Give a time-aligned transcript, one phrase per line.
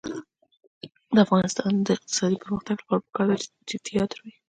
[1.13, 4.31] د افغانستان د اقتصادي پرمختګ لپاره پکار ده چې تیاتر وي.